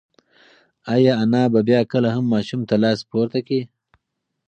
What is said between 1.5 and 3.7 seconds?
به بیا کله هم ماشوم ته لاس پورته کړي؟